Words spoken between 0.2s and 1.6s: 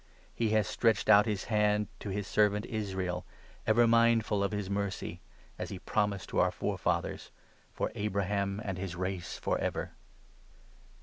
He has stretched out his